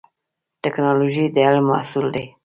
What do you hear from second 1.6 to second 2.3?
محصول دی